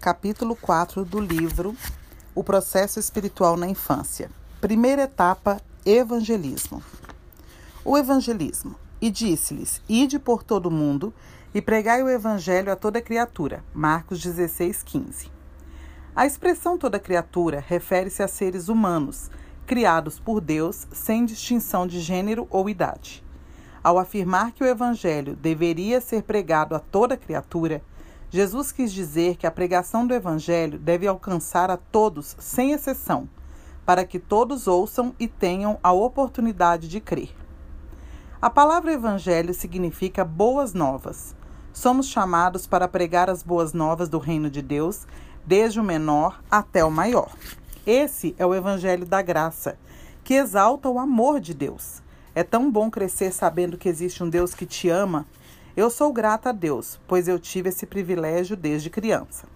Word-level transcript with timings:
capítulo 0.00 0.54
4 0.54 1.04
do 1.04 1.18
livro 1.18 1.74
O 2.32 2.44
Processo 2.44 3.00
Espiritual 3.00 3.56
na 3.56 3.66
Infância. 3.68 4.30
Primeira 4.60 5.02
etapa: 5.02 5.60
Evangelismo. 5.84 6.82
O 7.84 7.98
Evangelismo. 7.98 8.76
E 9.00 9.10
disse-lhes: 9.10 9.82
Ide 9.88 10.18
por 10.18 10.44
todo 10.44 10.66
o 10.66 10.70
mundo 10.70 11.12
e 11.52 11.60
pregai 11.60 12.02
o 12.02 12.08
Evangelho 12.08 12.70
a 12.70 12.76
toda 12.76 13.02
criatura. 13.02 13.64
Marcos 13.74 14.20
16, 14.22 14.84
15. 14.84 15.32
A 16.14 16.26
expressão 16.26 16.78
toda 16.78 17.00
criatura 17.00 17.64
refere-se 17.66 18.22
a 18.22 18.28
seres 18.28 18.68
humanos, 18.68 19.30
criados 19.66 20.20
por 20.20 20.40
Deus 20.40 20.86
sem 20.92 21.24
distinção 21.24 21.86
de 21.86 22.00
gênero 22.00 22.46
ou 22.50 22.70
idade. 22.70 23.24
Ao 23.82 23.98
afirmar 23.98 24.52
que 24.52 24.62
o 24.62 24.66
Evangelho 24.66 25.34
deveria 25.34 26.00
ser 26.00 26.22
pregado 26.22 26.74
a 26.74 26.80
toda 26.80 27.16
criatura, 27.16 27.82
Jesus 28.30 28.70
quis 28.70 28.92
dizer 28.92 29.36
que 29.36 29.46
a 29.46 29.50
pregação 29.50 30.06
do 30.06 30.12
Evangelho 30.12 30.78
deve 30.78 31.06
alcançar 31.06 31.70
a 31.70 31.78
todos, 31.78 32.36
sem 32.38 32.72
exceção, 32.72 33.26
para 33.86 34.04
que 34.04 34.18
todos 34.18 34.66
ouçam 34.66 35.14
e 35.18 35.26
tenham 35.26 35.78
a 35.82 35.92
oportunidade 35.92 36.88
de 36.88 37.00
crer. 37.00 37.34
A 38.40 38.50
palavra 38.50 38.92
Evangelho 38.92 39.54
significa 39.54 40.26
boas 40.26 40.74
novas. 40.74 41.34
Somos 41.72 42.06
chamados 42.06 42.66
para 42.66 42.86
pregar 42.86 43.30
as 43.30 43.42
boas 43.42 43.72
novas 43.72 44.10
do 44.10 44.18
reino 44.18 44.50
de 44.50 44.60
Deus, 44.60 45.06
desde 45.46 45.80
o 45.80 45.84
menor 45.84 46.42
até 46.50 46.84
o 46.84 46.90
maior. 46.90 47.32
Esse 47.86 48.34
é 48.38 48.44
o 48.44 48.54
Evangelho 48.54 49.06
da 49.06 49.22
graça, 49.22 49.78
que 50.22 50.34
exalta 50.34 50.90
o 50.90 50.98
amor 50.98 51.40
de 51.40 51.54
Deus. 51.54 52.02
É 52.34 52.44
tão 52.44 52.70
bom 52.70 52.90
crescer 52.90 53.32
sabendo 53.32 53.78
que 53.78 53.88
existe 53.88 54.22
um 54.22 54.28
Deus 54.28 54.52
que 54.52 54.66
te 54.66 54.90
ama 54.90 55.26
eu 55.78 55.90
sou 55.90 56.12
grata 56.12 56.48
a 56.48 56.52
Deus, 56.52 56.98
pois 57.06 57.28
eu 57.28 57.38
tive 57.38 57.68
esse 57.68 57.86
privilégio 57.86 58.56
desde 58.56 58.90
criança. 58.90 59.46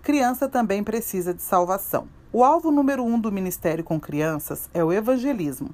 Criança 0.00 0.48
também 0.48 0.84
precisa 0.84 1.34
de 1.34 1.42
salvação. 1.42 2.06
O 2.32 2.44
alvo 2.44 2.70
número 2.70 3.02
um 3.02 3.18
do 3.18 3.32
ministério 3.32 3.82
com 3.82 3.98
crianças 3.98 4.70
é 4.72 4.84
o 4.84 4.92
evangelismo, 4.92 5.70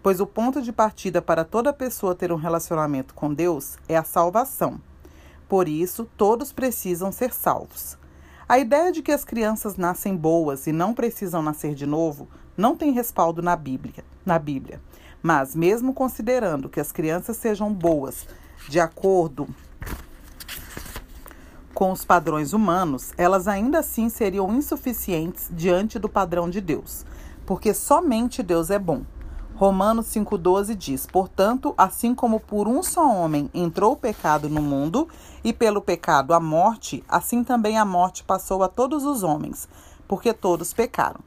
pois 0.00 0.20
o 0.20 0.26
ponto 0.28 0.62
de 0.62 0.70
partida 0.70 1.20
para 1.20 1.44
toda 1.44 1.72
pessoa 1.72 2.14
ter 2.14 2.30
um 2.30 2.36
relacionamento 2.36 3.12
com 3.12 3.34
Deus 3.34 3.76
é 3.88 3.96
a 3.96 4.04
salvação. 4.04 4.80
Por 5.48 5.66
isso, 5.66 6.08
todos 6.16 6.52
precisam 6.52 7.10
ser 7.10 7.32
salvos. 7.32 7.98
A 8.48 8.60
ideia 8.60 8.92
de 8.92 9.02
que 9.02 9.10
as 9.10 9.24
crianças 9.24 9.76
nascem 9.76 10.16
boas 10.16 10.68
e 10.68 10.72
não 10.72 10.94
precisam 10.94 11.42
nascer 11.42 11.74
de 11.74 11.84
novo 11.84 12.28
não 12.56 12.76
tem 12.76 12.92
respaldo 12.92 13.42
na 13.42 13.56
Bíblia. 13.56 14.04
Na 14.24 14.38
Bíblia. 14.38 14.80
Mas, 15.20 15.56
mesmo 15.56 15.92
considerando 15.92 16.68
que 16.68 16.78
as 16.78 16.92
crianças 16.92 17.36
sejam 17.36 17.74
boas 17.74 18.24
de 18.68 18.80
acordo 18.80 19.48
com 21.74 21.92
os 21.92 22.04
padrões 22.04 22.52
humanos, 22.52 23.12
elas 23.16 23.48
ainda 23.48 23.78
assim 23.78 24.08
seriam 24.08 24.52
insuficientes 24.54 25.48
diante 25.50 25.98
do 25.98 26.08
padrão 26.08 26.50
de 26.50 26.60
Deus, 26.60 27.06
porque 27.46 27.72
somente 27.72 28.42
Deus 28.42 28.70
é 28.70 28.78
bom. 28.78 29.02
Romanos 29.54 30.06
5,12 30.06 30.74
diz: 30.74 31.06
Portanto, 31.06 31.74
assim 31.76 32.14
como 32.14 32.40
por 32.40 32.66
um 32.66 32.82
só 32.82 33.06
homem 33.10 33.50
entrou 33.52 33.92
o 33.92 33.96
pecado 33.96 34.48
no 34.48 34.62
mundo, 34.62 35.08
e 35.44 35.52
pelo 35.52 35.80
pecado 35.80 36.32
a 36.32 36.40
morte, 36.40 37.04
assim 37.08 37.44
também 37.44 37.78
a 37.78 37.84
morte 37.84 38.24
passou 38.24 38.62
a 38.62 38.68
todos 38.68 39.04
os 39.04 39.22
homens, 39.22 39.68
porque 40.06 40.32
todos 40.32 40.72
pecaram. 40.72 41.20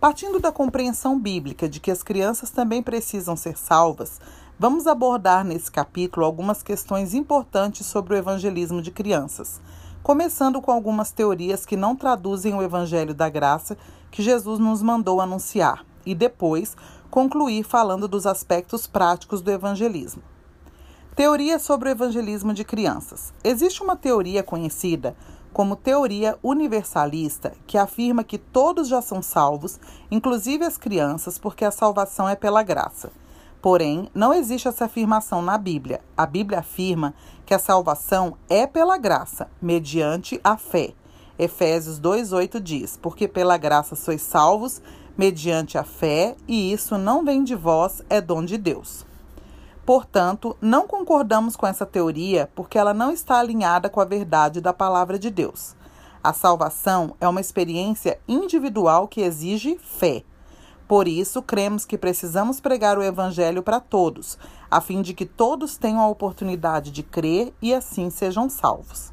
Partindo 0.00 0.38
da 0.38 0.52
compreensão 0.52 1.18
bíblica 1.18 1.68
de 1.68 1.80
que 1.80 1.90
as 1.90 2.04
crianças 2.04 2.50
também 2.50 2.82
precisam 2.82 3.36
ser 3.36 3.58
salvas, 3.58 4.20
Vamos 4.60 4.88
abordar 4.88 5.44
nesse 5.44 5.70
capítulo 5.70 6.26
algumas 6.26 6.64
questões 6.64 7.14
importantes 7.14 7.86
sobre 7.86 8.14
o 8.14 8.16
evangelismo 8.16 8.82
de 8.82 8.90
crianças, 8.90 9.60
começando 10.02 10.60
com 10.60 10.72
algumas 10.72 11.12
teorias 11.12 11.64
que 11.64 11.76
não 11.76 11.94
traduzem 11.94 12.52
o 12.52 12.62
evangelho 12.62 13.14
da 13.14 13.28
graça 13.28 13.78
que 14.10 14.20
Jesus 14.20 14.58
nos 14.58 14.82
mandou 14.82 15.20
anunciar, 15.20 15.86
e 16.04 16.12
depois 16.12 16.76
concluir 17.08 17.62
falando 17.62 18.08
dos 18.08 18.26
aspectos 18.26 18.84
práticos 18.84 19.40
do 19.40 19.52
evangelismo. 19.52 20.24
Teoria 21.14 21.60
sobre 21.60 21.88
o 21.88 21.92
evangelismo 21.92 22.52
de 22.52 22.64
crianças. 22.64 23.32
Existe 23.44 23.80
uma 23.80 23.94
teoria 23.94 24.42
conhecida 24.42 25.14
como 25.52 25.76
teoria 25.76 26.36
universalista 26.42 27.52
que 27.64 27.78
afirma 27.78 28.24
que 28.24 28.38
todos 28.38 28.88
já 28.88 29.00
são 29.00 29.22
salvos, 29.22 29.78
inclusive 30.10 30.64
as 30.64 30.76
crianças, 30.76 31.38
porque 31.38 31.64
a 31.64 31.70
salvação 31.70 32.28
é 32.28 32.34
pela 32.34 32.64
graça. 32.64 33.12
Porém, 33.60 34.08
não 34.14 34.32
existe 34.32 34.68
essa 34.68 34.84
afirmação 34.84 35.42
na 35.42 35.58
Bíblia. 35.58 36.00
A 36.16 36.24
Bíblia 36.24 36.60
afirma 36.60 37.12
que 37.44 37.52
a 37.52 37.58
salvação 37.58 38.36
é 38.48 38.66
pela 38.66 38.96
graça, 38.96 39.48
mediante 39.60 40.40
a 40.44 40.56
fé. 40.56 40.94
Efésios 41.38 41.98
2:8 41.98 42.60
diz: 42.60 42.96
"Porque 42.96 43.26
pela 43.26 43.56
graça 43.56 43.96
sois 43.96 44.22
salvos 44.22 44.80
mediante 45.16 45.76
a 45.76 45.84
fé, 45.84 46.36
e 46.46 46.72
isso 46.72 46.96
não 46.96 47.24
vem 47.24 47.42
de 47.42 47.54
vós, 47.54 48.02
é 48.08 48.20
dom 48.20 48.44
de 48.44 48.56
Deus." 48.56 49.04
Portanto, 49.84 50.56
não 50.60 50.86
concordamos 50.86 51.56
com 51.56 51.66
essa 51.66 51.86
teoria 51.86 52.50
porque 52.54 52.76
ela 52.78 52.92
não 52.92 53.10
está 53.10 53.38
alinhada 53.38 53.88
com 53.88 54.00
a 54.00 54.04
verdade 54.04 54.60
da 54.60 54.72
palavra 54.72 55.18
de 55.18 55.30
Deus. 55.30 55.74
A 56.22 56.32
salvação 56.32 57.16
é 57.20 57.26
uma 57.26 57.40
experiência 57.40 58.20
individual 58.28 59.08
que 59.08 59.22
exige 59.22 59.78
fé. 59.78 60.24
Por 60.88 61.06
isso, 61.06 61.42
cremos 61.42 61.84
que 61.84 61.98
precisamos 61.98 62.60
pregar 62.60 62.96
o 62.96 63.02
Evangelho 63.02 63.62
para 63.62 63.78
todos, 63.78 64.38
a 64.70 64.80
fim 64.80 65.02
de 65.02 65.12
que 65.12 65.26
todos 65.26 65.76
tenham 65.76 66.00
a 66.00 66.08
oportunidade 66.08 66.90
de 66.90 67.02
crer 67.02 67.52
e 67.60 67.74
assim 67.74 68.08
sejam 68.08 68.48
salvos. 68.48 69.12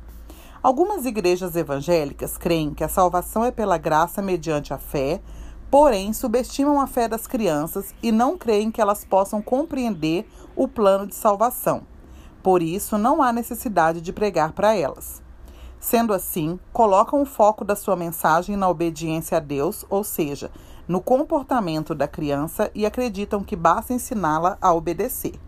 Algumas 0.64 1.06
igrejas 1.06 1.54
evangélicas 1.54 2.38
creem 2.38 2.74
que 2.74 2.84
a 2.84 2.88
salvação 2.88 3.44
é 3.44 3.52
pela 3.52 3.78
graça 3.78 4.22
mediante 4.22 4.74
a 4.74 4.78
fé, 4.78 5.22
porém 5.70 6.14
subestimam 6.14 6.80
a 6.80 6.88
fé 6.88 7.10
das 7.10 7.28
crianças 7.28 7.94
e 8.02 8.10
não 8.10 8.38
creem 8.38 8.72
que 8.72 8.80
elas 8.80 9.04
possam 9.04 9.42
compreender 9.42 10.26
o 10.56 10.70
plano 10.70 11.06
de 11.06 11.14
salvação. 11.14 11.84
Por 12.42 12.64
isso, 12.64 12.98
não 12.98 13.22
há 13.22 13.34
necessidade 13.34 14.00
de 14.00 14.14
pregar 14.14 14.54
para 14.54 14.74
elas. 14.74 15.22
Sendo 15.78 16.14
assim, 16.14 16.58
colocam 16.72 17.22
o 17.22 17.26
foco 17.26 17.66
da 17.66 17.76
sua 17.76 17.96
mensagem 17.96 18.56
na 18.56 18.70
obediência 18.70 19.38
a 19.38 19.42
Deus, 19.42 19.86
ou 19.90 20.04
seja, 20.04 20.50
no 20.88 21.02
comportamento 21.02 21.96
da 21.96 22.08
criança 22.08 22.70
e 22.76 22.86
acreditam 22.86 23.44
que 23.44 23.56
basta 23.56 23.94
ensiná-la 23.94 24.58
a 24.62 24.74
obedecer. 24.74 25.40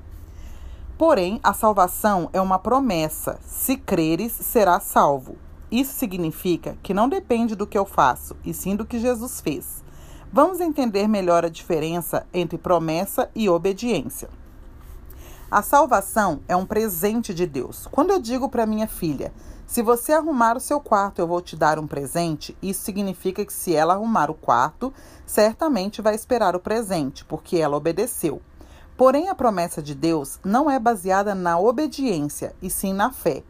Porém, 0.97 1.39
a 1.43 1.53
salvação 1.53 2.29
é 2.33 2.41
uma 2.41 2.57
promessa: 2.57 3.39
se 3.45 3.77
creres, 3.77 4.31
será 4.31 4.79
salvo. 4.79 5.35
Isso 5.71 5.93
significa 5.93 6.77
que 6.81 6.93
não 6.93 7.09
depende 7.09 7.55
do 7.55 7.67
que 7.67 7.77
eu 7.77 7.85
faço, 7.85 8.35
e 8.43 8.53
sim 8.53 8.75
do 8.75 8.85
que 8.85 8.99
Jesus 8.99 9.41
fez. 9.41 9.83
Vamos 10.31 10.59
entender 10.59 11.07
melhor 11.07 11.45
a 11.45 11.49
diferença 11.49 12.25
entre 12.33 12.57
promessa 12.57 13.29
e 13.35 13.49
obediência. 13.49 14.29
A 15.49 15.61
salvação 15.61 16.41
é 16.47 16.55
um 16.55 16.65
presente 16.65 17.33
de 17.33 17.45
Deus. 17.45 17.87
Quando 17.89 18.11
eu 18.11 18.19
digo 18.19 18.49
para 18.49 18.65
minha 18.65 18.87
filha, 18.87 19.31
se 19.67 19.81
você 19.81 20.13
arrumar 20.13 20.55
o 20.55 20.61
seu 20.61 20.79
quarto, 20.79 21.19
eu 21.19 21.27
vou 21.27 21.41
te 21.41 21.53
dar 21.53 21.77
um 21.77 21.85
presente. 21.85 22.57
Isso 22.61 22.83
significa 22.83 23.45
que 23.45 23.51
se 23.51 23.75
ela 23.75 23.95
arrumar 23.95 24.31
o 24.31 24.33
quarto, 24.33 24.93
certamente 25.25 26.01
vai 26.01 26.15
esperar 26.15 26.55
o 26.55 26.59
presente, 26.59 27.25
porque 27.25 27.57
ela 27.57 27.75
obedeceu. 27.75 28.41
Porém, 28.95 29.27
a 29.27 29.35
promessa 29.35 29.83
de 29.83 29.93
Deus 29.93 30.39
não 30.43 30.71
é 30.71 30.79
baseada 30.79 31.35
na 31.35 31.59
obediência, 31.59 32.55
e 32.61 32.69
sim 32.69 32.93
na 32.93 33.11
fé. 33.11 33.43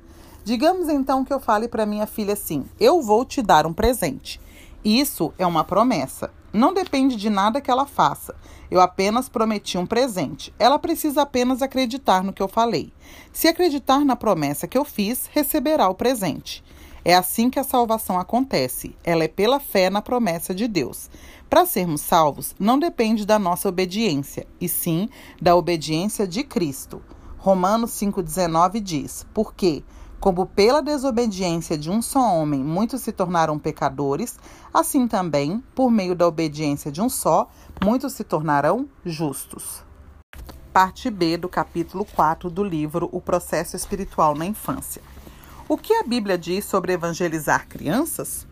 Digamos 0.43 0.89
então 0.89 1.23
que 1.23 1.31
eu 1.31 1.39
fale 1.39 1.67
para 1.67 1.85
minha 1.85 2.07
filha 2.07 2.33
assim: 2.33 2.65
Eu 2.79 2.99
vou 2.99 3.23
te 3.23 3.43
dar 3.43 3.67
um 3.67 3.73
presente. 3.73 4.41
Isso 4.83 5.31
é 5.37 5.45
uma 5.45 5.63
promessa. 5.63 6.31
Não 6.57 6.73
depende 6.73 7.15
de 7.15 7.29
nada 7.29 7.61
que 7.61 7.69
ela 7.69 7.85
faça. 7.85 8.35
Eu 8.71 8.81
apenas 8.81 9.29
prometi 9.29 9.77
um 9.77 9.85
presente. 9.85 10.51
Ela 10.57 10.79
precisa 10.79 11.21
apenas 11.21 11.61
acreditar 11.61 12.23
no 12.23 12.33
que 12.33 12.41
eu 12.41 12.47
falei. 12.47 12.91
Se 13.31 13.47
acreditar 13.47 14.03
na 14.03 14.15
promessa 14.15 14.67
que 14.67 14.75
eu 14.75 14.83
fiz, 14.83 15.29
receberá 15.31 15.87
o 15.87 15.93
presente. 15.93 16.63
É 17.05 17.13
assim 17.13 17.51
que 17.51 17.59
a 17.59 17.63
salvação 17.63 18.19
acontece. 18.19 18.95
Ela 19.03 19.25
é 19.25 19.27
pela 19.27 19.59
fé 19.59 19.91
na 19.91 20.01
promessa 20.01 20.51
de 20.51 20.67
Deus. 20.67 21.11
Para 21.47 21.67
sermos 21.67 22.01
salvos, 22.01 22.55
não 22.59 22.79
depende 22.79 23.23
da 23.23 23.37
nossa 23.37 23.69
obediência, 23.69 24.47
e 24.59 24.67
sim 24.67 25.09
da 25.39 25.55
obediência 25.55 26.27
de 26.27 26.43
Cristo. 26.43 27.03
Romanos 27.37 27.91
5,19 27.91 28.79
diz: 28.79 29.27
Porque 29.31 29.83
como 30.19 30.45
pela 30.45 30.81
desobediência 30.81 31.77
de 31.77 31.89
um 31.89 32.01
só 32.01 32.19
homem 32.19 32.63
muitos 32.63 33.01
se 33.01 33.11
tornaram 33.11 33.59
pecadores, 33.59 34.37
assim 34.73 35.07
também, 35.07 35.63
por 35.75 35.91
meio 35.91 36.15
da 36.15 36.27
obediência 36.27 36.91
de 36.91 37.01
um 37.01 37.09
só, 37.09 37.49
muitos 37.83 38.13
se 38.13 38.23
tornarão 38.23 38.87
justos. 39.05 39.83
Parte 40.73 41.09
B 41.09 41.37
do 41.37 41.49
capítulo 41.49 42.05
4 42.05 42.49
do 42.49 42.63
livro 42.63 43.09
O 43.11 43.21
Processo 43.21 43.75
Espiritual 43.75 44.35
na 44.35 44.45
Infância. 44.45 45.01
O 45.69 45.77
que 45.77 45.93
a 45.93 46.03
Bíblia 46.03 46.37
diz 46.37 46.65
sobre 46.65 46.93
evangelizar 46.93 47.67
crianças? 47.67 48.47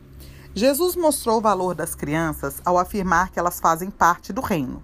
Jesus 0.54 0.96
mostrou 0.96 1.38
o 1.38 1.42
valor 1.42 1.76
das 1.76 1.96
crianças 1.96 2.62
ao 2.64 2.78
afirmar 2.78 3.30
que 3.30 3.40
elas 3.40 3.60
fazem 3.60 3.90
parte 3.90 4.32
do 4.32 4.42
reino. 4.42 4.82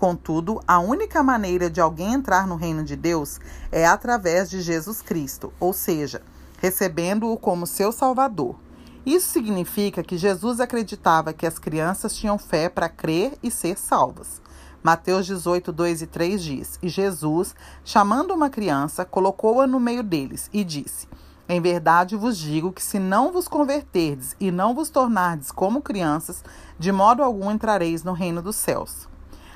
Contudo, 0.00 0.62
a 0.66 0.78
única 0.78 1.22
maneira 1.22 1.68
de 1.68 1.78
alguém 1.78 2.14
entrar 2.14 2.46
no 2.46 2.56
reino 2.56 2.82
de 2.82 2.96
Deus 2.96 3.38
é 3.70 3.86
através 3.86 4.48
de 4.48 4.62
Jesus 4.62 5.02
Cristo, 5.02 5.52
ou 5.60 5.74
seja, 5.74 6.22
recebendo-o 6.58 7.36
como 7.36 7.66
seu 7.66 7.92
Salvador. 7.92 8.56
Isso 9.04 9.28
significa 9.28 10.02
que 10.02 10.16
Jesus 10.16 10.58
acreditava 10.58 11.34
que 11.34 11.46
as 11.46 11.58
crianças 11.58 12.16
tinham 12.16 12.38
fé 12.38 12.70
para 12.70 12.88
crer 12.88 13.36
e 13.42 13.50
ser 13.50 13.76
salvas. 13.76 14.40
Mateus 14.82 15.26
18, 15.26 15.70
2 15.70 16.00
e 16.00 16.06
3 16.06 16.42
diz: 16.42 16.78
E 16.82 16.88
Jesus, 16.88 17.54
chamando 17.84 18.32
uma 18.32 18.48
criança, 18.48 19.04
colocou-a 19.04 19.66
no 19.66 19.78
meio 19.78 20.02
deles 20.02 20.48
e 20.50 20.64
disse: 20.64 21.06
Em 21.46 21.60
verdade 21.60 22.16
vos 22.16 22.38
digo 22.38 22.72
que 22.72 22.82
se 22.82 22.98
não 22.98 23.30
vos 23.30 23.46
converterdes 23.46 24.34
e 24.40 24.50
não 24.50 24.74
vos 24.74 24.88
tornardes 24.88 25.52
como 25.52 25.82
crianças, 25.82 26.42
de 26.78 26.90
modo 26.90 27.22
algum 27.22 27.50
entrareis 27.50 28.02
no 28.02 28.14
reino 28.14 28.40
dos 28.40 28.56
céus. 28.56 29.09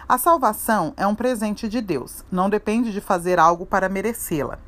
A 0.06 0.18
salvação 0.18 0.92
é 0.98 1.06
um 1.06 1.14
presente 1.14 1.66
de 1.66 1.80
Deus, 1.80 2.22
não 2.30 2.50
depende 2.50 2.92
de 2.92 3.00
fazer 3.00 3.38
algo 3.38 3.64
para 3.64 3.88
merecê-la. 3.88 4.58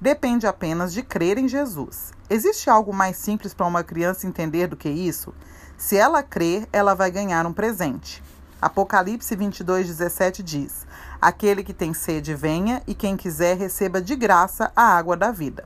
Depende 0.00 0.46
apenas 0.46 0.92
de 0.92 1.02
crer 1.02 1.36
em 1.36 1.48
Jesus. 1.48 2.12
Existe 2.30 2.70
algo 2.70 2.94
mais 2.94 3.16
simples 3.16 3.52
para 3.52 3.66
uma 3.66 3.82
criança 3.82 4.24
entender 4.24 4.68
do 4.68 4.76
que 4.76 4.88
isso? 4.88 5.34
Se 5.76 5.96
ela 5.96 6.22
crer, 6.22 6.68
ela 6.72 6.94
vai 6.94 7.10
ganhar 7.10 7.44
um 7.44 7.52
presente. 7.52 8.22
Apocalipse 8.62 9.34
22, 9.34 9.88
17 9.88 10.44
diz: 10.44 10.86
Aquele 11.20 11.64
que 11.64 11.74
tem 11.74 11.92
sede, 11.92 12.32
venha, 12.32 12.80
e 12.86 12.94
quem 12.94 13.16
quiser, 13.16 13.56
receba 13.56 14.00
de 14.00 14.14
graça 14.14 14.70
a 14.76 14.96
água 14.96 15.16
da 15.16 15.32
vida. 15.32 15.64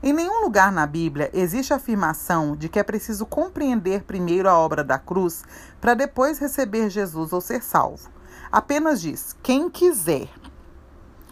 Em 0.00 0.12
nenhum 0.12 0.40
lugar 0.40 0.70
na 0.70 0.86
Bíblia 0.86 1.30
existe 1.32 1.72
a 1.72 1.76
afirmação 1.76 2.54
de 2.54 2.68
que 2.68 2.78
é 2.78 2.82
preciso 2.84 3.26
compreender 3.26 4.04
primeiro 4.04 4.48
a 4.48 4.56
obra 4.56 4.84
da 4.84 5.00
cruz 5.00 5.42
para 5.80 5.94
depois 5.94 6.38
receber 6.38 6.88
Jesus 6.90 7.32
ou 7.32 7.40
ser 7.40 7.60
salvo. 7.60 8.21
Apenas 8.52 9.00
diz: 9.00 9.34
quem 9.42 9.70
quiser. 9.70 10.28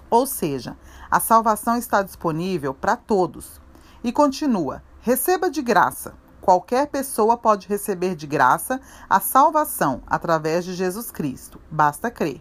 Ou 0.08 0.26
seja, 0.26 0.74
a 1.10 1.20
salvação 1.20 1.76
está 1.76 2.02
disponível 2.02 2.72
para 2.72 2.96
todos. 2.96 3.60
E 4.02 4.10
continua: 4.10 4.82
receba 5.02 5.50
de 5.50 5.60
graça. 5.60 6.14
Qualquer 6.40 6.86
pessoa 6.86 7.36
pode 7.36 7.68
receber 7.68 8.14
de 8.14 8.26
graça 8.26 8.80
a 9.08 9.20
salvação 9.20 10.02
através 10.06 10.64
de 10.64 10.72
Jesus 10.72 11.10
Cristo. 11.10 11.60
Basta 11.70 12.10
crer. 12.10 12.40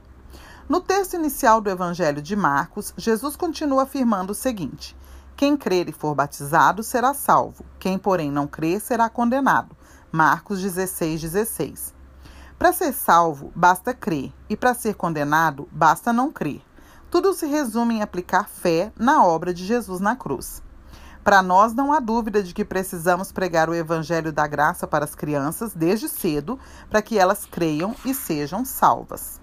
No 0.70 0.80
texto 0.80 1.16
inicial 1.16 1.60
do 1.60 1.70
Evangelho 1.70 2.22
de 2.22 2.36
Marcos, 2.36 2.94
Jesus 2.96 3.36
continua 3.36 3.84
afirmando 3.84 4.32
o 4.32 4.36
seguinte: 4.36 4.96
Quem 5.36 5.58
crer 5.58 5.90
e 5.90 5.92
for 5.92 6.16
batizado 6.16 6.84
será 6.84 7.14
salvo, 7.14 7.66
quem, 7.78 7.98
porém, 7.98 8.32
não 8.32 8.48
crer 8.48 8.80
será 8.80 9.10
condenado. 9.10 9.76
Marcos 10.10 10.62
16, 10.62 11.22
16. 11.22 11.99
Para 12.60 12.74
ser 12.74 12.92
salvo, 12.92 13.54
basta 13.56 13.94
crer, 13.94 14.34
e 14.50 14.58
para 14.58 14.74
ser 14.74 14.96
condenado, 14.96 15.70
basta 15.72 16.12
não 16.12 16.30
crer. 16.30 16.62
Tudo 17.10 17.34
se 17.34 17.46
resume 17.48 17.96
em 17.96 18.02
aplicar 18.02 18.50
fé 18.50 18.92
na 19.00 19.24
obra 19.24 19.54
de 19.54 19.66
Jesus 19.66 20.02
na 20.02 20.14
cruz. 20.14 20.62
Para 21.24 21.42
nós, 21.42 21.74
não 21.74 21.94
há 21.94 22.02
dúvida 22.02 22.44
de 22.44 22.54
que 22.54 22.66
precisamos 22.66 23.32
pregar 23.32 23.70
o 23.70 23.74
Evangelho 23.74 24.34
da 24.34 24.46
Graça 24.46 24.86
para 24.86 25.06
as 25.06 25.16
crianças 25.16 25.74
desde 25.74 26.10
cedo, 26.10 26.60
para 26.90 27.02
que 27.02 27.18
elas 27.18 27.46
creiam 27.46 27.96
e 28.04 28.14
sejam 28.14 28.66
salvas. 28.66 29.40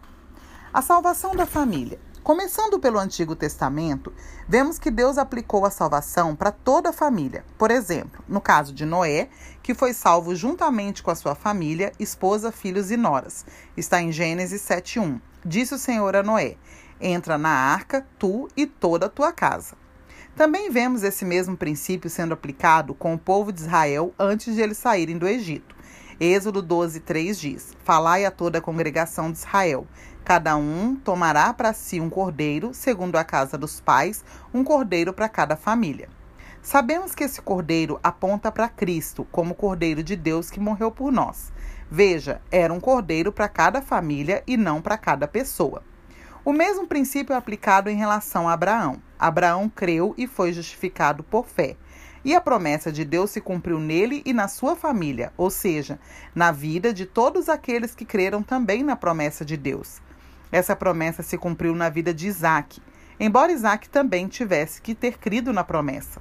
A 0.70 0.82
salvação 0.82 1.34
da 1.34 1.46
família. 1.46 1.98
Começando 2.26 2.81
pelo 2.81 2.99
Antigo 2.99 3.37
Testamento, 3.37 4.12
vemos 4.49 4.81
que 4.81 4.90
Deus 4.90 5.17
aplicou 5.17 5.64
a 5.64 5.70
salvação 5.70 6.34
para 6.34 6.50
toda 6.50 6.88
a 6.88 6.93
família. 6.93 7.44
Por 7.56 7.70
exemplo, 7.70 8.20
no 8.26 8.40
caso 8.40 8.75
de 8.75 8.84
Noé, 8.84 9.28
que 9.62 9.75
foi 9.75 9.93
salvo 9.93 10.34
juntamente 10.34 11.05
com 11.05 11.12
a 11.12 11.14
sua 11.14 11.37
família, 11.37 11.93
esposa, 12.00 12.50
filhos 12.50 12.90
e 12.90 12.96
noras. 12.96 13.46
Está 13.76 14.02
em 14.02 14.11
Gênesis 14.11 14.61
7:1. 14.61 15.20
Disse 15.44 15.75
o 15.75 15.78
Senhor 15.78 16.17
a 16.17 16.23
Noé: 16.25 16.56
Entra 17.00 17.38
na 17.38 17.49
arca, 17.49 18.05
tu 18.19 18.49
e 18.56 18.67
toda 18.67 19.06
a 19.06 19.08
tua 19.08 19.32
casa. 19.32 19.76
Também 20.34 20.69
vemos 20.69 21.05
esse 21.05 21.25
mesmo 21.25 21.56
princípio 21.56 22.11
sendo 22.11 22.34
aplicado 22.34 22.93
com 22.93 23.14
o 23.14 23.19
povo 23.19 23.52
de 23.52 23.61
Israel 23.61 24.12
antes 24.19 24.52
de 24.52 24.61
eles 24.61 24.78
saírem 24.78 25.17
do 25.17 25.28
Egito. 25.28 25.75
Êxodo 26.18 26.62
12, 26.62 27.00
3 27.00 27.38
diz: 27.38 27.76
Falai 27.84 28.24
a 28.24 28.30
toda 28.30 28.56
a 28.56 28.62
congregação 28.62 29.30
de 29.30 29.36
Israel. 29.36 29.86
Cada 30.24 30.56
um 30.56 30.96
tomará 30.96 31.52
para 31.52 31.74
si 31.74 32.00
um 32.00 32.08
cordeiro, 32.08 32.72
segundo 32.72 33.16
a 33.16 33.24
casa 33.24 33.58
dos 33.58 33.80
pais, 33.80 34.24
um 34.52 34.64
cordeiro 34.64 35.12
para 35.12 35.28
cada 35.28 35.56
família. 35.56 36.08
Sabemos 36.62 37.14
que 37.14 37.22
esse 37.22 37.40
cordeiro 37.42 38.00
aponta 38.02 38.50
para 38.50 38.66
Cristo, 38.66 39.26
como 39.30 39.54
cordeiro 39.54 40.02
de 40.02 40.16
Deus 40.16 40.50
que 40.50 40.58
morreu 40.58 40.90
por 40.90 41.12
nós. 41.12 41.52
Veja, 41.90 42.40
era 42.50 42.72
um 42.72 42.80
cordeiro 42.80 43.30
para 43.30 43.46
cada 43.46 43.82
família 43.82 44.42
e 44.46 44.56
não 44.56 44.80
para 44.80 44.96
cada 44.96 45.28
pessoa. 45.28 45.82
O 46.46 46.52
mesmo 46.52 46.86
princípio 46.86 47.34
é 47.34 47.36
aplicado 47.36 47.90
em 47.90 47.96
relação 47.96 48.48
a 48.48 48.54
Abraão. 48.54 49.02
Abraão 49.18 49.68
creu 49.68 50.14
e 50.16 50.26
foi 50.26 50.52
justificado 50.52 51.22
por 51.22 51.46
fé. 51.46 51.76
E 52.26 52.34
a 52.34 52.40
promessa 52.40 52.90
de 52.90 53.05
Deus 53.05 53.31
se 53.31 53.40
cumpriu 53.40 53.78
nele 53.78 54.20
e 54.26 54.32
na 54.32 54.49
sua 54.49 54.75
família, 54.75 55.32
ou 55.37 55.49
seja, 55.49 55.96
na 56.34 56.50
vida 56.50 56.93
de 56.93 57.06
todos 57.06 57.49
aqueles 57.49 57.94
que 57.94 58.05
creram 58.05 58.43
também 58.43 58.82
na 58.82 58.96
promessa 58.96 59.44
de 59.44 59.56
Deus. 59.56 60.02
Essa 60.50 60.75
promessa 60.75 61.23
se 61.23 61.38
cumpriu 61.38 61.73
na 61.73 61.88
vida 61.88 62.12
de 62.12 62.26
Isaac, 62.26 62.82
embora 63.20 63.52
Isaac 63.52 63.88
também 63.88 64.26
tivesse 64.26 64.82
que 64.82 64.93
ter 64.93 65.19
crido 65.19 65.52
na 65.52 65.62
promessa. 65.62 66.20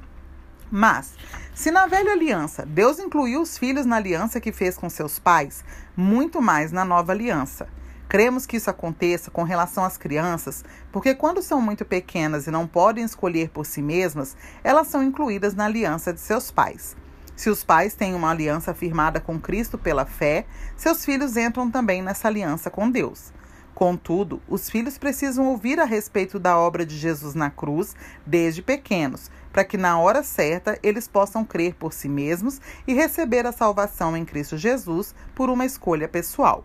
Mas, 0.69 1.15
se 1.55 1.71
na 1.71 1.87
velha 1.87 2.11
aliança 2.11 2.67
Deus 2.67 2.99
incluiu 2.99 3.41
os 3.41 3.57
filhos 3.57 3.87
na 3.87 3.95
aliança 3.95 4.39
que 4.39 4.51
fez 4.51 4.77
com 4.77 4.87
seus 4.91 5.17
pais, 5.17 5.65
muito 5.97 6.39
mais 6.39 6.71
na 6.71 6.85
nova 6.85 7.13
aliança. 7.13 7.67
Cremos 8.07 8.45
que 8.45 8.57
isso 8.57 8.69
aconteça 8.69 9.31
com 9.31 9.43
relação 9.43 9.83
às 9.83 9.97
crianças, 9.97 10.63
porque 10.91 11.15
quando 11.15 11.41
são 11.41 11.59
muito 11.59 11.83
pequenas 11.83 12.45
e 12.45 12.51
não 12.51 12.67
podem 12.67 13.03
escolher 13.03 13.49
por 13.49 13.65
si 13.65 13.81
mesmas, 13.81 14.37
elas 14.63 14.87
são 14.87 15.03
incluídas 15.03 15.55
na 15.55 15.65
aliança 15.65 16.13
de 16.13 16.19
seus 16.19 16.51
pais. 16.51 16.95
Se 17.35 17.49
os 17.49 17.63
pais 17.63 17.95
têm 17.95 18.13
uma 18.13 18.29
aliança 18.29 18.73
firmada 18.73 19.19
com 19.19 19.39
Cristo 19.39 19.77
pela 19.77 20.05
fé, 20.05 20.45
seus 20.77 21.03
filhos 21.03 21.35
entram 21.35 21.69
também 21.69 22.01
nessa 22.01 22.27
aliança 22.27 22.69
com 22.69 22.89
Deus. 22.89 23.33
Contudo, 23.73 24.41
os 24.47 24.69
filhos 24.69 24.97
precisam 24.97 25.47
ouvir 25.47 25.81
a 25.81 25.83
respeito 25.83 26.39
da 26.39 26.57
obra 26.57 26.85
de 26.85 26.97
Jesus 26.97 27.35
na 27.35 27.49
cruz 27.49 27.93
desde 28.25 28.61
pequenos, 28.61 29.29
para 29.51 29.65
que 29.65 29.77
na 29.77 29.99
hora 29.99 30.23
certa 30.23 30.79
eles 30.81 31.09
possam 31.09 31.43
crer 31.43 31.75
por 31.75 31.91
si 31.91 32.07
mesmos 32.07 32.61
e 32.87 32.93
receber 32.93 33.45
a 33.45 33.51
salvação 33.51 34.15
em 34.15 34.23
Cristo 34.23 34.57
Jesus 34.57 35.13
por 35.35 35.49
uma 35.49 35.65
escolha 35.65 36.07
pessoal. 36.07 36.63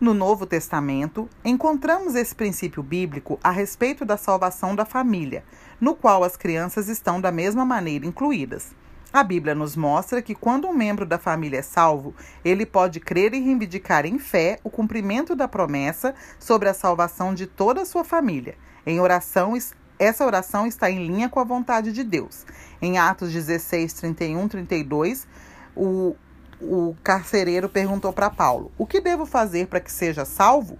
No 0.00 0.14
Novo 0.14 0.46
Testamento, 0.46 1.28
encontramos 1.44 2.14
esse 2.14 2.32
princípio 2.32 2.84
bíblico 2.84 3.36
a 3.42 3.50
respeito 3.50 4.04
da 4.04 4.16
salvação 4.16 4.76
da 4.76 4.84
família, 4.84 5.42
no 5.80 5.92
qual 5.92 6.22
as 6.22 6.36
crianças 6.36 6.86
estão 6.86 7.20
da 7.20 7.32
mesma 7.32 7.64
maneira 7.64 8.06
incluídas. 8.06 8.76
A 9.12 9.24
Bíblia 9.24 9.56
nos 9.56 9.74
mostra 9.74 10.22
que 10.22 10.36
quando 10.36 10.68
um 10.68 10.72
membro 10.72 11.04
da 11.04 11.18
família 11.18 11.58
é 11.58 11.62
salvo, 11.62 12.14
ele 12.44 12.64
pode 12.64 13.00
crer 13.00 13.34
e 13.34 13.40
reivindicar 13.40 14.06
em 14.06 14.20
fé 14.20 14.60
o 14.62 14.70
cumprimento 14.70 15.34
da 15.34 15.48
promessa 15.48 16.14
sobre 16.38 16.68
a 16.68 16.74
salvação 16.74 17.34
de 17.34 17.48
toda 17.48 17.82
a 17.82 17.86
sua 17.86 18.04
família. 18.04 18.54
Em 18.86 19.00
oração, 19.00 19.54
essa 19.98 20.24
oração 20.24 20.64
está 20.64 20.88
em 20.88 21.08
linha 21.08 21.28
com 21.28 21.40
a 21.40 21.44
vontade 21.44 21.90
de 21.90 22.04
Deus. 22.04 22.46
Em 22.80 22.98
Atos 22.98 23.32
16, 23.32 23.94
31, 23.94 24.46
32, 24.46 25.26
o 25.74 26.14
o 26.60 26.96
carcereiro 27.02 27.68
perguntou 27.68 28.12
para 28.12 28.30
Paulo: 28.30 28.72
O 28.76 28.86
que 28.86 29.00
devo 29.00 29.24
fazer 29.24 29.66
para 29.66 29.80
que 29.80 29.92
seja 29.92 30.24
salvo? 30.24 30.78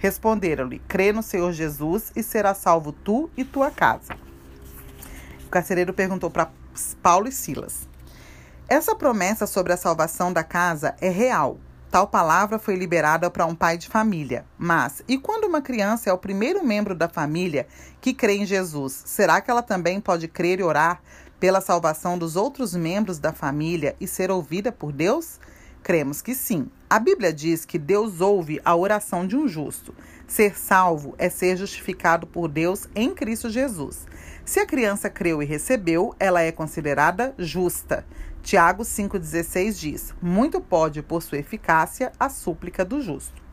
Responderam-lhe: 0.00 0.78
Crê 0.88 1.12
no 1.12 1.22
Senhor 1.22 1.52
Jesus 1.52 2.12
e 2.14 2.22
será 2.22 2.54
salvo 2.54 2.92
tu 2.92 3.30
e 3.36 3.44
tua 3.44 3.70
casa. 3.70 4.16
O 5.46 5.50
carcereiro 5.50 5.92
perguntou 5.92 6.30
para 6.30 6.50
Paulo 7.02 7.28
e 7.28 7.32
Silas: 7.32 7.88
Essa 8.68 8.94
promessa 8.94 9.46
sobre 9.46 9.72
a 9.72 9.76
salvação 9.76 10.32
da 10.32 10.44
casa 10.44 10.94
é 11.00 11.08
real. 11.08 11.58
Tal 11.90 12.06
palavra 12.06 12.58
foi 12.58 12.76
liberada 12.76 13.30
para 13.30 13.46
um 13.46 13.54
pai 13.54 13.78
de 13.78 13.88
família. 13.88 14.44
Mas, 14.58 15.02
e 15.08 15.16
quando 15.16 15.44
uma 15.44 15.62
criança 15.62 16.10
é 16.10 16.12
o 16.12 16.18
primeiro 16.18 16.62
membro 16.62 16.94
da 16.94 17.08
família 17.08 17.66
que 17.98 18.12
crê 18.12 18.36
em 18.36 18.44
Jesus, 18.44 19.02
será 19.06 19.40
que 19.40 19.50
ela 19.50 19.62
também 19.62 19.98
pode 19.98 20.28
crer 20.28 20.60
e 20.60 20.62
orar 20.62 21.00
pela 21.40 21.60
salvação 21.60 22.18
dos 22.18 22.36
outros 22.36 22.74
membros 22.74 23.18
da 23.18 23.32
família 23.32 23.96
e 24.00 24.06
ser 24.06 24.30
ouvida 24.30 24.72
por 24.72 24.92
Deus? 24.92 25.38
Cremos 25.82 26.20
que 26.20 26.34
sim. 26.34 26.68
A 26.90 26.98
Bíblia 26.98 27.32
diz 27.32 27.64
que 27.64 27.78
Deus 27.78 28.20
ouve 28.20 28.60
a 28.64 28.74
oração 28.74 29.26
de 29.26 29.36
um 29.36 29.48
justo. 29.48 29.94
Ser 30.26 30.58
salvo 30.58 31.14
é 31.16 31.30
ser 31.30 31.56
justificado 31.56 32.26
por 32.26 32.48
Deus 32.48 32.86
em 32.94 33.14
Cristo 33.14 33.48
Jesus. 33.48 34.06
Se 34.44 34.60
a 34.60 34.66
criança 34.66 35.08
creu 35.08 35.42
e 35.42 35.46
recebeu, 35.46 36.14
ela 36.18 36.42
é 36.42 36.52
considerada 36.52 37.34
justa. 37.38 38.04
Tiago 38.42 38.82
5,16 38.82 39.78
diz: 39.78 40.14
Muito 40.20 40.60
pode, 40.60 41.02
por 41.02 41.22
sua 41.22 41.38
eficácia, 41.38 42.12
a 42.18 42.28
súplica 42.28 42.84
do 42.84 43.00
justo. 43.00 43.47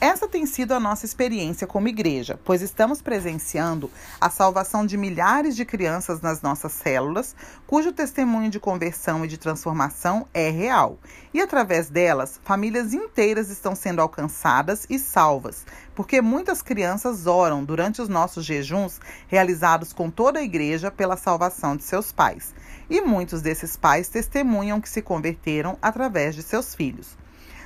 Essa 0.00 0.26
tem 0.26 0.46
sido 0.46 0.72
a 0.72 0.80
nossa 0.80 1.04
experiência 1.04 1.66
como 1.66 1.86
igreja, 1.86 2.40
pois 2.42 2.62
estamos 2.62 3.02
presenciando 3.02 3.90
a 4.18 4.30
salvação 4.30 4.86
de 4.86 4.96
milhares 4.96 5.54
de 5.54 5.62
crianças 5.66 6.22
nas 6.22 6.40
nossas 6.40 6.72
células, 6.72 7.36
cujo 7.66 7.92
testemunho 7.92 8.48
de 8.48 8.58
conversão 8.58 9.22
e 9.26 9.28
de 9.28 9.36
transformação 9.36 10.26
é 10.32 10.48
real. 10.48 10.98
E 11.34 11.40
através 11.42 11.90
delas, 11.90 12.40
famílias 12.42 12.94
inteiras 12.94 13.50
estão 13.50 13.74
sendo 13.74 14.00
alcançadas 14.00 14.86
e 14.88 14.98
salvas, 14.98 15.66
porque 15.94 16.22
muitas 16.22 16.62
crianças 16.62 17.26
oram 17.26 17.62
durante 17.62 18.00
os 18.00 18.08
nossos 18.08 18.46
jejuns 18.46 18.98
realizados 19.28 19.92
com 19.92 20.10
toda 20.10 20.38
a 20.38 20.42
igreja 20.42 20.90
pela 20.90 21.18
salvação 21.18 21.76
de 21.76 21.82
seus 21.82 22.10
pais. 22.10 22.54
E 22.88 23.02
muitos 23.02 23.42
desses 23.42 23.76
pais 23.76 24.08
testemunham 24.08 24.80
que 24.80 24.88
se 24.88 25.02
converteram 25.02 25.76
através 25.82 26.34
de 26.34 26.42
seus 26.42 26.74
filhos. 26.74 27.18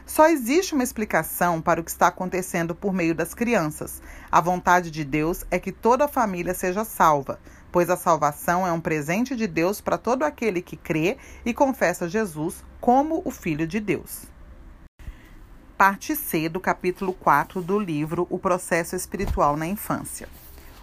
Só 0.07 0.27
existe 0.29 0.75
uma 0.75 0.85
explicação 0.85 1.63
para 1.63 1.81
o 1.81 1.85
que 1.85 1.91
está 1.91 2.09
acontecendo 2.09 2.75
por 2.75 2.93
meio 2.93 3.15
das 3.15 3.33
crianças. 3.33 4.03
A 4.31 4.41
vontade 4.41 4.91
de 4.91 5.03
Deus 5.03 5.45
é 5.51 5.59
que 5.59 5.73
toda 5.73 6.05
a 6.05 6.09
família 6.09 6.53
seja 6.53 6.85
salva, 6.85 7.41
pois 7.73 7.89
a 7.89 7.97
salvação 7.97 8.67
é 8.67 8.73
um 8.73 8.81
presente 8.81 9.35
de 9.35 9.47
Deus 9.47 9.81
para 9.81 9.97
todo 9.97 10.23
aquele 10.23 10.61
que 10.61 10.77
crê 10.77 11.17
e 11.45 11.55
confessa 11.55 12.09
Jesus 12.09 12.63
como 12.81 13.23
o 13.25 13.31
Filho 13.31 13.67
de 13.67 13.81
Deus. 13.81 14.27
Parte 15.77 16.15
C 16.15 16.49
do 16.49 16.61
capítulo 16.61 17.13
4 17.15 17.63
do 17.63 17.79
livro 17.79 18.27
O 18.31 18.39
Processo 18.39 18.95
Espiritual 18.95 19.57
na 19.57 19.67
Infância. 19.67 20.29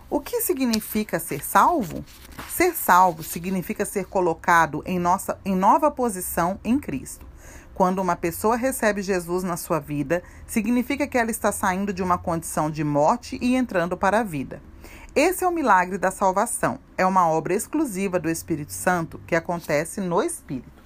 O 0.10 0.20
que 0.20 0.42
significa 0.42 1.20
ser 1.20 1.46
salvo? 1.46 2.04
Ser 2.50 2.74
salvo 2.74 3.24
significa 3.24 3.86
ser 3.86 4.08
colocado 4.08 4.84
em, 4.86 5.00
nossa, 5.00 5.40
em 5.46 5.56
nova 5.56 5.90
posição 5.90 6.60
em 6.66 6.78
Cristo. 6.78 7.31
Quando 7.74 8.00
uma 8.00 8.16
pessoa 8.16 8.56
recebe 8.56 9.02
Jesus 9.02 9.44
na 9.44 9.58
sua 9.58 9.80
vida, 9.80 10.22
significa 10.46 11.08
que 11.08 11.18
ela 11.18 11.32
está 11.32 11.52
saindo 11.52 11.94
de 11.94 12.04
uma 12.04 12.18
condição 12.18 12.70
de 12.70 12.84
morte 12.84 13.38
e 13.42 13.56
entrando 13.56 13.96
para 13.96 14.20
a 14.20 14.24
vida. 14.24 14.62
Esse 15.16 15.44
é 15.44 15.48
o 15.48 15.52
milagre 15.52 15.98
da 15.98 16.12
salvação. 16.12 16.80
É 16.98 17.06
uma 17.06 17.28
obra 17.28 17.54
exclusiva 17.54 18.20
do 18.20 18.30
Espírito 18.30 18.72
Santo 18.72 19.20
que 19.26 19.36
acontece 19.36 20.00
no 20.00 20.22
Espírito. 20.22 20.82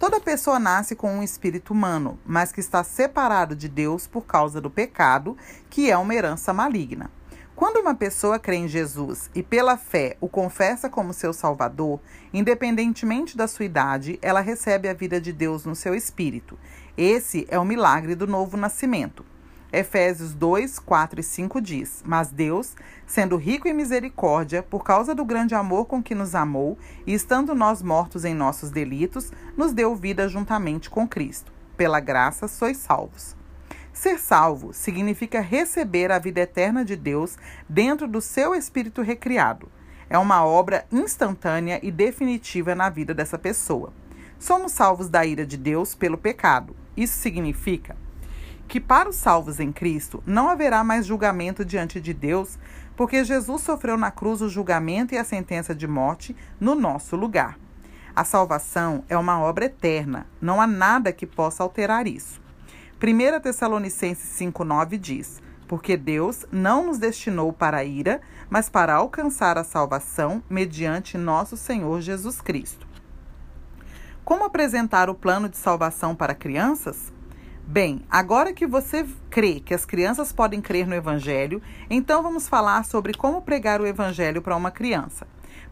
Toda 0.00 0.18
pessoa 0.18 0.58
nasce 0.58 0.96
com 0.96 1.12
um 1.12 1.22
espírito 1.22 1.74
humano, 1.74 2.18
mas 2.24 2.50
que 2.50 2.60
está 2.60 2.82
separado 2.82 3.54
de 3.54 3.68
Deus 3.68 4.06
por 4.06 4.22
causa 4.22 4.58
do 4.58 4.70
pecado, 4.70 5.36
que 5.68 5.90
é 5.90 5.98
uma 5.98 6.14
herança 6.14 6.54
maligna. 6.54 7.10
Quando 7.60 7.76
uma 7.76 7.94
pessoa 7.94 8.38
crê 8.38 8.56
em 8.56 8.66
Jesus 8.66 9.28
e 9.34 9.42
pela 9.42 9.76
fé 9.76 10.16
o 10.18 10.26
confessa 10.26 10.88
como 10.88 11.12
seu 11.12 11.30
Salvador, 11.30 12.00
independentemente 12.32 13.36
da 13.36 13.46
sua 13.46 13.66
idade, 13.66 14.18
ela 14.22 14.40
recebe 14.40 14.88
a 14.88 14.94
vida 14.94 15.20
de 15.20 15.30
Deus 15.30 15.66
no 15.66 15.74
seu 15.74 15.94
espírito. 15.94 16.58
Esse 16.96 17.46
é 17.50 17.58
o 17.58 17.64
milagre 17.66 18.14
do 18.14 18.26
novo 18.26 18.56
nascimento. 18.56 19.26
Efésios 19.70 20.32
2, 20.32 20.78
4 20.78 21.20
e 21.20 21.22
5 21.22 21.60
diz: 21.60 22.02
Mas 22.02 22.30
Deus, 22.30 22.74
sendo 23.06 23.36
rico 23.36 23.68
em 23.68 23.74
misericórdia, 23.74 24.62
por 24.62 24.82
causa 24.82 25.14
do 25.14 25.22
grande 25.22 25.54
amor 25.54 25.84
com 25.84 26.02
que 26.02 26.14
nos 26.14 26.34
amou, 26.34 26.78
e 27.06 27.12
estando 27.12 27.54
nós 27.54 27.82
mortos 27.82 28.24
em 28.24 28.32
nossos 28.32 28.70
delitos, 28.70 29.30
nos 29.54 29.74
deu 29.74 29.94
vida 29.94 30.26
juntamente 30.30 30.88
com 30.88 31.06
Cristo. 31.06 31.52
Pela 31.76 32.00
graça 32.00 32.48
sois 32.48 32.78
salvos. 32.78 33.38
Ser 33.92 34.18
salvo 34.18 34.72
significa 34.72 35.40
receber 35.40 36.12
a 36.12 36.18
vida 36.18 36.40
eterna 36.40 36.84
de 36.84 36.96
Deus 36.96 37.36
dentro 37.68 38.06
do 38.06 38.20
seu 38.20 38.54
espírito 38.54 39.02
recriado. 39.02 39.68
É 40.08 40.18
uma 40.18 40.44
obra 40.44 40.86
instantânea 40.90 41.78
e 41.82 41.90
definitiva 41.90 42.74
na 42.74 42.88
vida 42.88 43.12
dessa 43.14 43.38
pessoa. 43.38 43.92
Somos 44.38 44.72
salvos 44.72 45.08
da 45.08 45.24
ira 45.26 45.44
de 45.44 45.56
Deus 45.56 45.94
pelo 45.94 46.16
pecado. 46.16 46.74
Isso 46.96 47.18
significa 47.18 47.96
que 48.70 48.80
para 48.80 49.08
os 49.08 49.16
salvos 49.16 49.58
em 49.58 49.72
Cristo 49.72 50.22
não 50.24 50.48
haverá 50.48 50.84
mais 50.84 51.04
julgamento 51.04 51.64
diante 51.64 52.00
de 52.00 52.14
Deus, 52.14 52.56
porque 52.96 53.24
Jesus 53.24 53.62
sofreu 53.62 53.96
na 53.96 54.12
cruz 54.12 54.40
o 54.40 54.48
julgamento 54.48 55.12
e 55.12 55.18
a 55.18 55.24
sentença 55.24 55.74
de 55.74 55.88
morte 55.88 56.36
no 56.60 56.76
nosso 56.76 57.16
lugar. 57.16 57.58
A 58.14 58.24
salvação 58.24 59.04
é 59.08 59.18
uma 59.18 59.40
obra 59.40 59.64
eterna, 59.64 60.24
não 60.40 60.60
há 60.60 60.68
nada 60.68 61.12
que 61.12 61.26
possa 61.26 61.64
alterar 61.64 62.06
isso. 62.06 62.40
1 63.02 63.40
Tessalonicenses 63.40 64.38
5,9 64.38 64.98
diz: 64.98 65.40
Porque 65.66 65.96
Deus 65.96 66.44
não 66.52 66.86
nos 66.86 66.98
destinou 66.98 67.50
para 67.50 67.78
a 67.78 67.84
ira, 67.84 68.20
mas 68.50 68.68
para 68.68 68.94
alcançar 68.94 69.56
a 69.56 69.64
salvação 69.64 70.42
mediante 70.50 71.16
nosso 71.16 71.56
Senhor 71.56 72.02
Jesus 72.02 72.42
Cristo. 72.42 72.86
Como 74.22 74.44
apresentar 74.44 75.08
o 75.08 75.14
plano 75.14 75.48
de 75.48 75.56
salvação 75.56 76.14
para 76.14 76.34
crianças? 76.34 77.10
Bem, 77.66 78.04
agora 78.10 78.52
que 78.52 78.66
você 78.66 79.06
crê 79.30 79.60
que 79.60 79.72
as 79.72 79.86
crianças 79.86 80.30
podem 80.30 80.60
crer 80.60 80.86
no 80.86 80.94
Evangelho, 80.94 81.62
então 81.88 82.22
vamos 82.22 82.48
falar 82.48 82.84
sobre 82.84 83.14
como 83.14 83.40
pregar 83.40 83.80
o 83.80 83.86
Evangelho 83.86 84.42
para 84.42 84.56
uma 84.56 84.70
criança. 84.70 85.26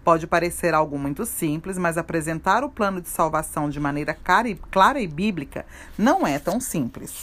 Pode 0.05 0.27
parecer 0.27 0.75
algo 0.75 0.99
muito 0.99 1.27
simples, 1.27 1.77
mas 1.77 1.99
apresentar 1.99 2.65
o 2.65 2.71
plano 2.71 3.01
de 3.01 3.09
salvação 3.09 3.69
de 3.69 3.79
maneira 3.79 4.17
clara 4.71 5.01
e 5.01 5.07
bíblica 5.07 5.67
não 5.97 6.27
é 6.27 6.39
tão 6.39 6.61
simples. 6.61 7.23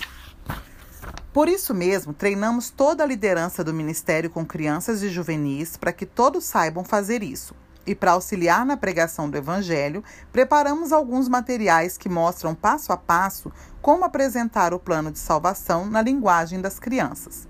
Por 1.34 1.50
isso 1.50 1.74
mesmo, 1.74 2.14
treinamos 2.14 2.70
toda 2.70 3.04
a 3.04 3.08
liderança 3.08 3.64
do 3.64 3.74
Ministério 3.74 4.30
com 4.30 4.46
crianças 4.46 5.04
e 5.04 5.10
juvenis 5.10 5.76
para 5.76 5.92
que 5.92 6.06
todos 6.06 6.46
saibam 6.46 6.84
fazer 6.84 7.22
isso. 7.22 7.54
E 7.86 7.94
para 7.94 8.14
auxiliar 8.14 8.66
na 8.66 8.76
pregação 8.76 9.30
do 9.30 9.38
Evangelho, 9.38 10.04
preparamos 10.32 10.92
alguns 10.92 11.28
materiais 11.28 11.98
que 11.98 12.10
mostram 12.10 12.56
passo 12.56 12.92
a 12.92 12.98
passo 12.98 13.52
como 13.82 14.06
apresentar 14.06 14.74
o 14.74 14.80
plano 14.80 15.12
de 15.12 15.20
salvação 15.20 15.86
na 15.86 16.02
linguagem 16.02 16.62
das 16.62 16.80
crianças. 16.80 17.48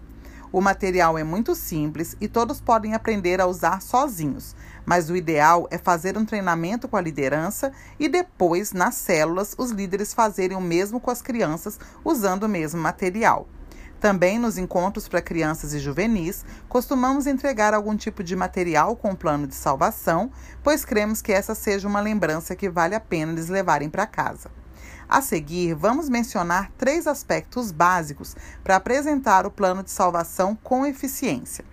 O 0.56 0.62
material 0.62 1.18
é 1.18 1.24
muito 1.26 1.54
simples 1.54 2.16
e 2.22 2.30
todos 2.30 2.62
podem 2.62 2.94
aprender 2.94 3.42
a 3.42 3.46
usar 3.46 3.82
sozinhos, 3.82 4.56
mas 4.86 5.10
o 5.10 5.16
ideal 5.18 5.68
é 5.70 5.78
fazer 5.78 6.18
um 6.18 6.24
treinamento 6.24 6.88
com 6.88 6.96
a 6.96 7.02
liderança 7.02 7.74
e 8.00 8.08
depois, 8.08 8.72
nas 8.72 8.96
células, 8.96 9.54
os 9.58 9.72
líderes 9.72 10.14
fazerem 10.14 10.56
o 10.56 10.62
mesmo 10.62 10.98
com 10.98 11.12
as 11.12 11.22
crianças 11.22 11.78
usando 12.06 12.44
o 12.44 12.48
mesmo 12.48 12.80
material. 12.80 13.50
Também 14.00 14.40
nos 14.40 14.58
encontros 14.58 15.10
para 15.10 15.22
crianças 15.22 15.74
e 15.74 15.80
juvenis, 15.80 16.46
costumamos 16.70 17.28
entregar 17.28 17.74
algum 17.74 17.98
tipo 17.98 18.24
de 18.24 18.34
material 18.34 18.96
com 18.96 19.14
plano 19.14 19.48
de 19.48 19.56
salvação, 19.56 20.32
pois 20.64 20.86
cremos 20.86 21.22
que 21.22 21.34
essa 21.34 21.54
seja 21.54 21.86
uma 21.86 22.00
lembrança 22.00 22.56
que 22.56 22.70
vale 22.70 22.96
a 22.96 23.00
pena 23.02 23.34
eles 23.34 23.50
levarem 23.50 23.90
para 23.90 24.08
casa. 24.08 24.50
A 25.08 25.22
seguir, 25.22 25.76
vamos 25.76 26.10
mencionar 26.10 26.72
três 26.78 27.06
aspectos 27.06 27.72
básicos 27.72 28.36
para 28.64 28.76
apresentar 28.76 29.46
o 29.46 29.52
plano 29.52 29.84
de 29.84 29.92
salvação 29.92 30.58
com 30.64 30.86
eficiência. 30.86 31.64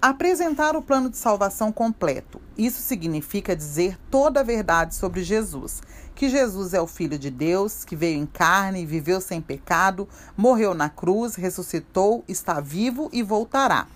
Apresentar 0.00 0.74
o 0.74 0.80
plano 0.80 1.10
de 1.10 1.18
salvação 1.18 1.70
completo. 1.70 2.40
Isso 2.56 2.80
significa 2.80 3.54
dizer 3.54 3.98
toda 4.10 4.40
a 4.40 4.42
verdade 4.42 4.94
sobre 4.94 5.22
Jesus. 5.22 5.82
Que 6.14 6.30
Jesus 6.30 6.72
é 6.72 6.80
o 6.80 6.86
Filho 6.86 7.18
de 7.18 7.30
Deus, 7.30 7.84
que 7.84 7.94
veio 7.94 8.18
em 8.18 8.26
carne, 8.26 8.86
viveu 8.86 9.20
sem 9.20 9.42
pecado, 9.42 10.08
morreu 10.34 10.72
na 10.72 10.88
cruz, 10.88 11.34
ressuscitou, 11.34 12.24
está 12.26 12.60
vivo 12.60 13.10
e 13.12 13.22
voltará. 13.22 13.86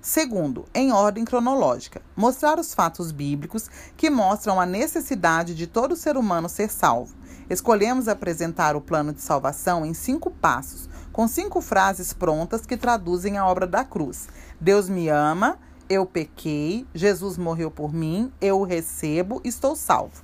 Segundo, 0.00 0.64
em 0.72 0.92
ordem 0.92 1.24
cronológica, 1.24 2.00
mostrar 2.14 2.58
os 2.58 2.72
fatos 2.72 3.10
bíblicos 3.10 3.68
que 3.96 4.08
mostram 4.08 4.60
a 4.60 4.66
necessidade 4.66 5.54
de 5.54 5.66
todo 5.66 5.96
ser 5.96 6.16
humano 6.16 6.48
ser 6.48 6.70
salvo. 6.70 7.16
Escolhemos 7.50 8.06
apresentar 8.06 8.76
o 8.76 8.80
plano 8.80 9.12
de 9.12 9.20
salvação 9.20 9.84
em 9.84 9.92
cinco 9.92 10.30
passos, 10.30 10.88
com 11.12 11.26
cinco 11.26 11.60
frases 11.60 12.12
prontas 12.12 12.64
que 12.64 12.76
traduzem 12.76 13.38
a 13.38 13.46
obra 13.46 13.66
da 13.66 13.84
cruz. 13.84 14.28
Deus 14.60 14.88
me 14.88 15.08
ama, 15.08 15.58
eu 15.88 16.06
pequei, 16.06 16.86
Jesus 16.94 17.36
morreu 17.36 17.70
por 17.70 17.92
mim, 17.92 18.32
eu 18.40 18.60
o 18.60 18.64
recebo, 18.64 19.40
estou 19.42 19.74
salvo. 19.74 20.22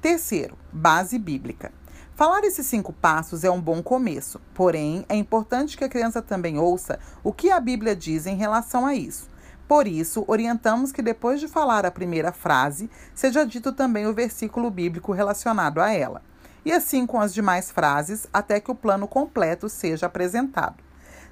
Terceiro, 0.00 0.56
base 0.72 1.18
bíblica. 1.18 1.72
Falar 2.14 2.44
esses 2.44 2.66
cinco 2.66 2.92
passos 2.92 3.42
é 3.42 3.50
um 3.50 3.60
bom 3.60 3.82
começo, 3.82 4.38
porém 4.52 5.04
é 5.08 5.16
importante 5.16 5.78
que 5.78 5.84
a 5.84 5.88
criança 5.88 6.20
também 6.20 6.58
ouça 6.58 6.98
o 7.24 7.32
que 7.32 7.50
a 7.50 7.58
Bíblia 7.58 7.96
diz 7.96 8.26
em 8.26 8.36
relação 8.36 8.84
a 8.84 8.94
isso. 8.94 9.30
Por 9.66 9.88
isso, 9.88 10.22
orientamos 10.28 10.92
que 10.92 11.00
depois 11.00 11.40
de 11.40 11.48
falar 11.48 11.86
a 11.86 11.90
primeira 11.90 12.30
frase, 12.30 12.90
seja 13.14 13.46
dito 13.46 13.72
também 13.72 14.06
o 14.06 14.12
versículo 14.12 14.70
bíblico 14.70 15.10
relacionado 15.10 15.80
a 15.80 15.90
ela. 15.90 16.20
E 16.66 16.70
assim 16.70 17.06
com 17.06 17.18
as 17.18 17.32
demais 17.32 17.70
frases, 17.70 18.26
até 18.30 18.60
que 18.60 18.70
o 18.70 18.74
plano 18.74 19.08
completo 19.08 19.66
seja 19.70 20.04
apresentado. 20.04 20.76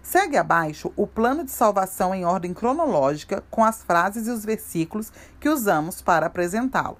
Segue 0.02 0.38
abaixo 0.38 0.90
o 0.96 1.06
plano 1.06 1.44
de 1.44 1.50
salvação 1.50 2.14
em 2.14 2.24
ordem 2.24 2.54
cronológica, 2.54 3.44
com 3.50 3.62
as 3.62 3.82
frases 3.82 4.26
e 4.26 4.30
os 4.30 4.46
versículos 4.46 5.12
que 5.38 5.50
usamos 5.50 6.00
para 6.00 6.24
apresentá-lo. 6.24 6.96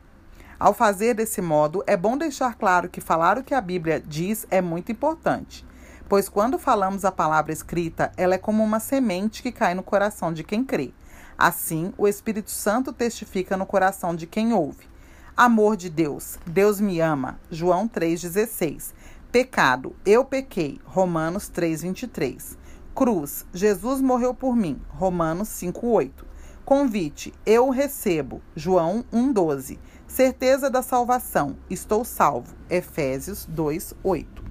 Ao 0.61 0.75
fazer 0.75 1.14
desse 1.14 1.40
modo, 1.40 1.83
é 1.87 1.97
bom 1.97 2.19
deixar 2.19 2.55
claro 2.55 2.90
que 2.90 3.00
falar 3.00 3.38
o 3.38 3.43
que 3.43 3.55
a 3.55 3.62
Bíblia 3.62 3.99
diz 3.99 4.47
é 4.50 4.61
muito 4.61 4.93
importante, 4.93 5.64
pois 6.07 6.29
quando 6.29 6.59
falamos 6.59 7.02
a 7.02 7.11
palavra 7.11 7.50
escrita, 7.50 8.12
ela 8.14 8.35
é 8.35 8.38
como 8.38 8.62
uma 8.62 8.79
semente 8.79 9.43
que 9.43 9.52
cai 9.52 9.73
no 9.73 9.83
coração 9.83 10.35
de 10.35 10.45
quem 10.45 10.62
crê. 10.62 10.93
Assim, 11.38 11.95
o 11.97 12.07
Espírito 12.07 12.50
Santo 12.50 12.93
testifica 12.93 13.57
no 13.57 13.64
coração 13.64 14.14
de 14.14 14.26
quem 14.26 14.52
ouve. 14.52 14.87
Amor 15.35 15.79
de 15.79 15.88
Deus, 15.88 16.38
Deus 16.45 16.79
me 16.79 17.00
ama, 17.00 17.40
João 17.50 17.88
3,16. 17.88 18.93
Pecado, 19.33 19.97
eu 20.05 20.26
pequei. 20.26 20.79
Romanos 20.85 21.49
3:23. 21.49 22.59
Cruz, 22.95 23.47
Jesus 23.55 24.02
morreu 24.02 24.35
por 24.35 24.55
mim. 24.55 24.79
Romanos 24.90 25.49
5:8. 25.49 26.26
Convite, 26.67 27.33
eu 27.47 27.71
recebo. 27.71 28.43
João 28.55 29.05
1:12. 29.11 29.79
Certeza 30.11 30.69
da 30.69 30.83
salvação, 30.83 31.57
estou 31.71 32.05
salvo. 32.05 32.52
Efésios 32.69 33.47
2:8. 33.47 34.43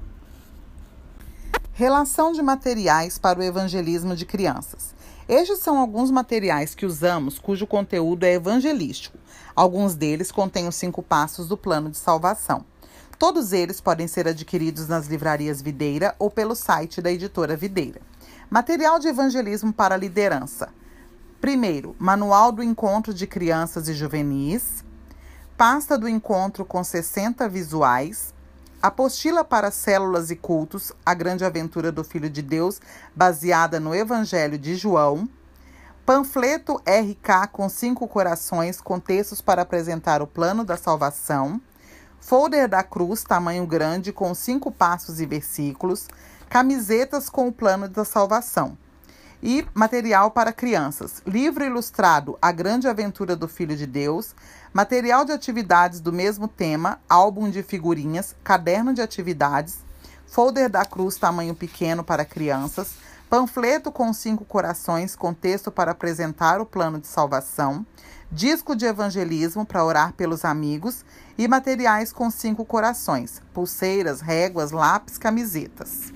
Relação 1.74 2.32
de 2.32 2.42
materiais 2.42 3.20
para 3.20 3.40
o 3.40 3.44
evangelismo 3.44 4.16
de 4.16 4.26
crianças. 4.26 4.96
Estes 5.28 5.60
são 5.60 5.78
alguns 5.78 6.10
materiais 6.10 6.74
que 6.74 6.86
usamos 6.86 7.38
cujo 7.38 7.68
conteúdo 7.68 8.24
é 8.24 8.36
evangelístico. 8.36 9.18
Alguns 9.54 9.96
deles 9.96 10.32
contêm 10.32 10.66
os 10.66 10.76
cinco 10.76 11.04
passos 11.04 11.50
do 11.50 11.58
plano 11.58 11.90
de 11.90 11.98
salvação. 11.98 12.64
Todos 13.20 13.52
eles 13.52 13.82
podem 13.82 14.08
ser 14.08 14.30
adquiridos 14.30 14.88
nas 14.88 15.08
livrarias 15.08 15.62
Videira 15.62 16.16
ou 16.18 16.32
pelo 16.32 16.56
site 16.56 17.02
da 17.02 17.12
editora 17.12 17.58
Videira. 17.58 18.00
Material 18.50 18.98
de 18.98 19.10
evangelismo 19.10 19.74
para 19.74 19.98
liderança. 19.98 20.70
Primeiro, 21.42 21.98
Manual 22.00 22.50
do 22.54 22.64
Encontro 22.64 23.14
de 23.14 23.28
Crianças 23.28 23.90
e 23.90 23.94
Juvenis, 23.94 24.88
Pasta 25.60 25.98
do 25.98 26.08
Encontro 26.08 26.64
com 26.64 26.82
60 26.82 27.50
visuais, 27.50 28.34
Apostila 28.82 29.44
para 29.44 29.70
células 29.72 30.32
e 30.32 30.38
cultos, 30.38 30.94
A 31.06 31.14
Grande 31.14 31.44
Aventura 31.44 31.92
do 31.92 32.02
Filho 32.02 32.30
de 32.30 32.42
Deus, 32.42 32.80
baseada 33.14 33.78
no 33.78 33.94
Evangelho 33.94 34.58
de 34.58 34.78
João. 34.78 35.28
Panfleto 36.06 36.76
RK 36.88 37.50
com 37.52 37.68
cinco 37.68 38.08
corações, 38.08 38.80
com 38.80 39.02
textos 39.02 39.42
para 39.42 39.64
apresentar 39.64 40.22
o 40.22 40.28
plano 40.28 40.64
da 40.64 40.78
salvação. 40.78 41.60
Folder 42.22 42.70
da 42.70 42.82
cruz, 42.82 43.26
tamanho 43.26 43.68
grande, 43.68 44.14
com 44.14 44.34
cinco 44.34 44.72
passos 44.72 45.20
e 45.20 45.26
versículos. 45.26 46.08
Camisetas 46.48 47.30
com 47.30 47.50
o 47.50 47.52
plano 47.52 47.90
da 47.90 48.06
salvação. 48.06 48.78
E 49.42 49.66
material 49.74 50.32
para 50.32 50.52
crianças: 50.52 51.22
livro 51.26 51.64
ilustrado 51.64 52.38
A 52.42 52.52
Grande 52.52 52.88
Aventura 52.88 53.36
do 53.36 53.48
Filho 53.48 53.76
de 53.76 53.86
Deus, 53.86 54.36
material 54.74 55.24
de 55.24 55.32
atividades 55.32 56.02
do 56.02 56.12
mesmo 56.12 56.48
tema, 56.48 57.00
álbum 57.08 57.50
de 57.50 57.64
figurinhas, 57.64 58.36
caderno 58.44 58.94
de 58.94 59.02
atividades, 59.02 59.78
folder 60.28 60.70
da 60.70 60.84
cruz 60.84 61.16
tamanho 61.16 61.56
pequeno 61.56 62.04
para 62.04 62.26
crianças, 62.26 62.96
panfleto 63.30 63.92
com 63.92 64.12
cinco 64.12 64.44
corações 64.44 65.16
com 65.16 65.34
texto 65.34 65.72
para 65.72 65.92
apresentar 65.92 66.60
o 66.60 66.66
plano 66.66 67.00
de 67.00 67.08
salvação, 67.08 67.86
disco 68.30 68.76
de 68.76 68.86
evangelismo 68.86 69.66
para 69.66 69.86
orar 69.86 70.14
pelos 70.14 70.44
amigos. 70.44 71.06
E 71.38 71.48
materiais 71.48 72.12
com 72.12 72.30
cinco 72.30 72.66
corações, 72.66 73.42
pulseiras, 73.54 74.20
réguas, 74.20 74.72
lápis, 74.72 75.18
camisetas. 75.18 76.12